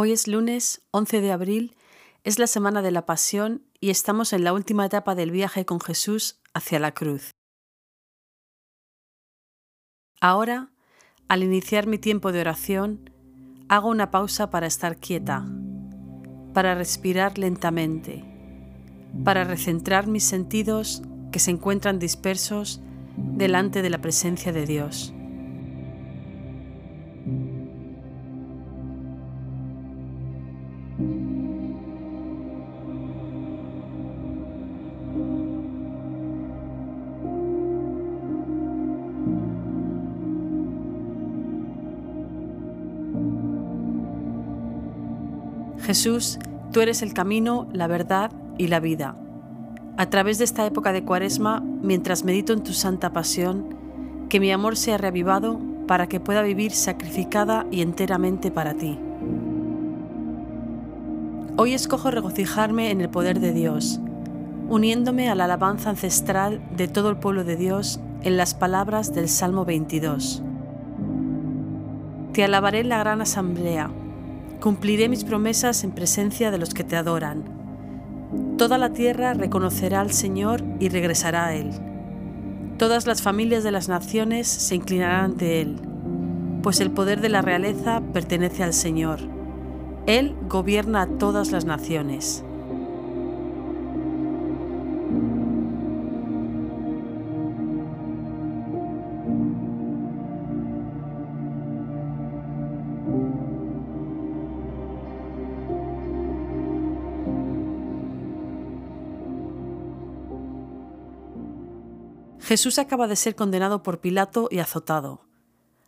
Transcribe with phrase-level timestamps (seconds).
[0.00, 1.74] Hoy es lunes 11 de abril,
[2.22, 5.80] es la semana de la Pasión y estamos en la última etapa del viaje con
[5.80, 7.32] Jesús hacia la cruz.
[10.20, 10.70] Ahora,
[11.26, 13.10] al iniciar mi tiempo de oración,
[13.68, 15.44] hago una pausa para estar quieta,
[16.54, 18.24] para respirar lentamente,
[19.24, 21.02] para recentrar mis sentidos
[21.32, 22.80] que se encuentran dispersos
[23.16, 25.12] delante de la presencia de Dios.
[45.88, 46.38] Jesús,
[46.70, 49.16] tú eres el camino, la verdad y la vida.
[49.96, 53.74] A través de esta época de Cuaresma, mientras medito en tu santa pasión,
[54.28, 58.98] que mi amor sea reavivado para que pueda vivir sacrificada y enteramente para ti.
[61.56, 63.98] Hoy escojo regocijarme en el poder de Dios,
[64.68, 69.30] uniéndome a la alabanza ancestral de todo el pueblo de Dios en las palabras del
[69.30, 70.42] Salmo 22.
[72.34, 73.90] Te alabaré en la gran asamblea
[74.60, 77.44] Cumpliré mis promesas en presencia de los que te adoran.
[78.58, 81.70] Toda la tierra reconocerá al Señor y regresará a Él.
[82.76, 85.80] Todas las familias de las naciones se inclinarán ante Él,
[86.62, 89.20] pues el poder de la realeza pertenece al Señor.
[90.06, 92.44] Él gobierna a todas las naciones.
[112.40, 115.22] Jesús acaba de ser condenado por Pilato y azotado.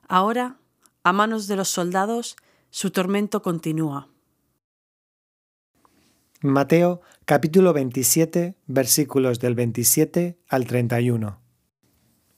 [0.08, 0.58] Ahora,
[1.04, 2.36] a manos de los soldados,
[2.70, 4.08] su tormento continúa.
[6.42, 11.38] Mateo capítulo 27 versículos del 27 al 31.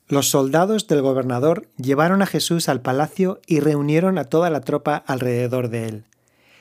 [0.08, 4.96] Los soldados del gobernador llevaron a Jesús al palacio y reunieron a toda la tropa
[4.96, 6.04] alrededor de él.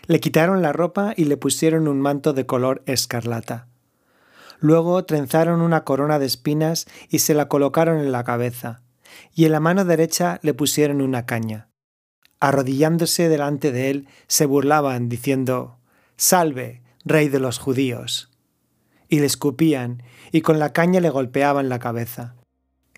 [0.08, 3.68] Le quitaron la ropa y le pusieron un manto de color escarlata.
[4.62, 8.84] Luego trenzaron una corona de espinas y se la colocaron en la cabeza,
[9.34, 11.68] y en la mano derecha le pusieron una caña.
[12.40, 15.80] Arrodillándose delante de él, se burlaban, diciendo,
[16.16, 18.30] Salve, rey de los judíos.
[19.10, 22.36] Y le escupían, y con la caña le golpeaban la cabeza.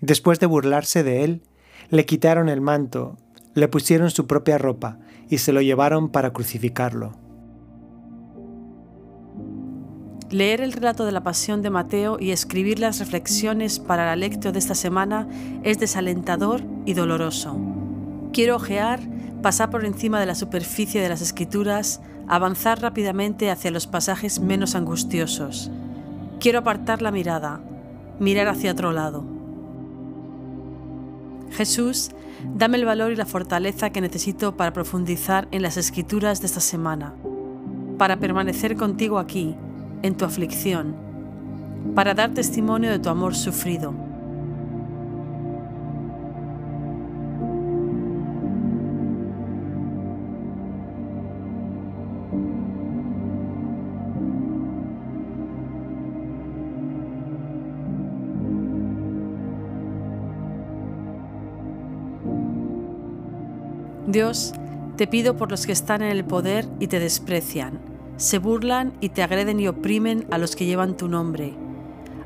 [0.02, 1.42] Después de burlarse de él,
[1.88, 3.16] le quitaron el manto,
[3.54, 4.98] le pusieron su propia ropa,
[5.30, 7.23] y se lo llevaron para crucificarlo.
[10.30, 14.52] Leer el relato de la pasión de Mateo y escribir las reflexiones para la lectio
[14.52, 15.28] de esta semana
[15.62, 17.56] es desalentador y doloroso.
[18.32, 19.00] Quiero ojear,
[19.42, 24.74] pasar por encima de la superficie de las escrituras, avanzar rápidamente hacia los pasajes menos
[24.74, 25.70] angustiosos.
[26.40, 27.60] Quiero apartar la mirada,
[28.18, 29.24] mirar hacia otro lado.
[31.50, 32.12] Jesús,
[32.56, 36.60] dame el valor y la fortaleza que necesito para profundizar en las escrituras de esta
[36.60, 37.12] semana,
[37.98, 39.54] para permanecer contigo aquí
[40.04, 40.94] en tu aflicción,
[41.94, 43.94] para dar testimonio de tu amor sufrido.
[64.06, 64.52] Dios,
[64.96, 69.10] te pido por los que están en el poder y te desprecian se burlan y
[69.10, 71.54] te agreden y oprimen a los que llevan tu nombre.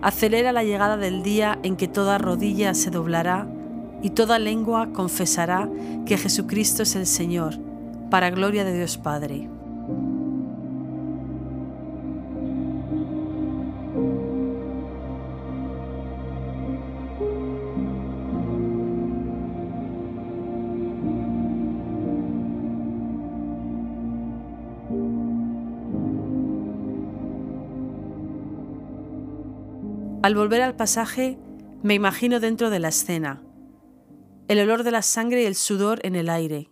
[0.00, 3.48] Acelera la llegada del día en que toda rodilla se doblará
[4.02, 5.68] y toda lengua confesará
[6.06, 7.54] que Jesucristo es el Señor,
[8.10, 9.48] para gloria de Dios Padre.
[30.28, 31.38] Al volver al pasaje,
[31.82, 33.40] me imagino dentro de la escena,
[34.48, 36.68] el olor de la sangre y el sudor en el aire,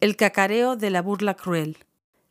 [0.00, 1.76] el cacareo de la burla cruel,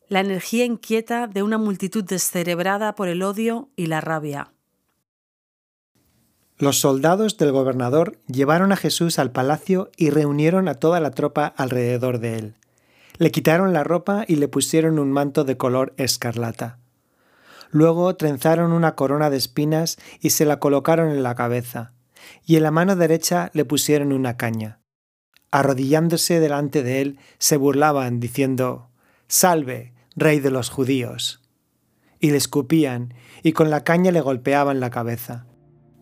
[0.09, 4.51] la energía inquieta de una multitud descerebrada por el odio y la rabia.
[6.57, 11.45] Los soldados del gobernador llevaron a Jesús al palacio y reunieron a toda la tropa
[11.45, 12.55] alrededor de él.
[13.19, 16.77] Le quitaron la ropa y le pusieron un manto de color escarlata.
[17.71, 21.93] Luego trenzaron una corona de espinas y se la colocaron en la cabeza,
[22.45, 24.79] y en la mano derecha le pusieron una caña.
[25.51, 28.89] Arrodillándose delante de él, se burlaban, diciendo,
[29.27, 31.41] Salve, Rey de los judíos.
[32.19, 33.13] Y le escupían
[33.43, 35.45] y con la caña le golpeaban la cabeza.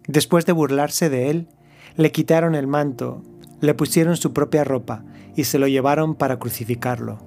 [0.08, 1.50] Después de burlarse de él,
[1.96, 3.24] le quitaron el manto,
[3.60, 5.04] le pusieron su propia ropa
[5.36, 7.27] y se lo llevaron para crucificarlo.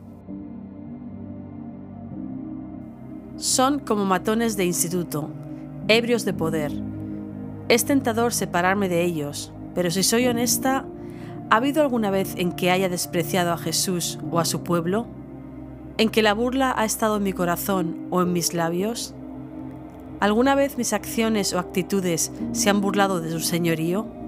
[3.41, 5.31] Son como matones de instituto,
[5.89, 6.73] ebrios de poder.
[7.71, 10.85] Es tentador separarme de ellos, pero si soy honesta,
[11.49, 15.07] ¿ha habido alguna vez en que haya despreciado a Jesús o a su pueblo?
[15.97, 19.15] ¿En que la burla ha estado en mi corazón o en mis labios?
[20.21, 24.20] ¿Alguna vez mis acciones o actitudes se han burlado de su señorío?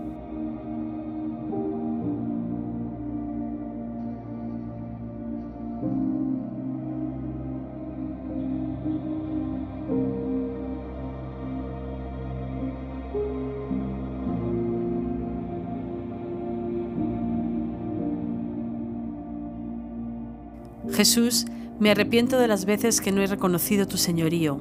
[20.93, 21.47] Jesús,
[21.81, 24.61] me arrepiento de las veces que no he reconocido tu señorío,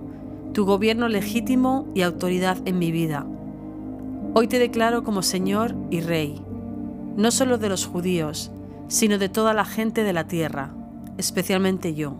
[0.53, 3.25] tu gobierno legítimo y autoridad en mi vida.
[4.33, 6.41] Hoy te declaro como Señor y Rey,
[7.17, 8.51] no solo de los judíos,
[8.87, 10.73] sino de toda la gente de la tierra,
[11.17, 12.15] especialmente yo.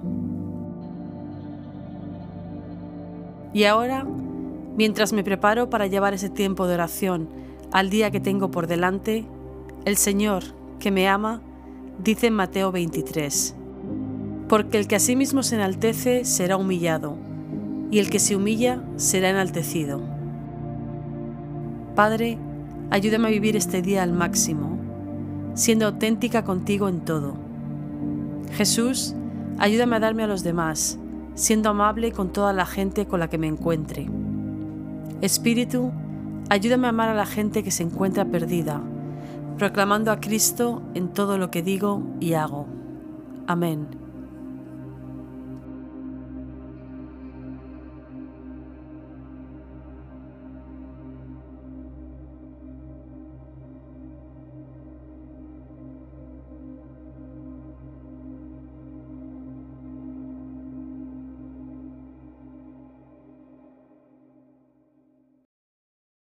[3.54, 4.06] Y ahora,
[4.75, 7.30] mientras me preparo para llevar ese tiempo de oración
[7.72, 9.25] al día que tengo por delante,
[9.86, 10.44] el Señor,
[10.80, 11.42] que me ama,
[12.04, 13.56] dice en Mateo 23,
[14.51, 17.15] porque el que a sí mismo se enaltece será humillado,
[17.89, 20.01] y el que se humilla será enaltecido.
[21.95, 22.38] Padre,
[22.89, 24.77] ayúdame a vivir este día al máximo,
[25.53, 27.36] siendo auténtica contigo en todo.
[28.51, 29.15] Jesús,
[29.57, 31.00] ayúdame a darme a los demás,
[31.33, 34.09] siendo amable con toda la gente con la que me encuentre.
[35.21, 35.94] Espíritu,
[36.50, 38.81] ayúdame a amar a la gente que se encuentra perdida,
[39.57, 42.68] proclamando a Cristo en todo lo que digo y hago.
[43.48, 44.00] Amén.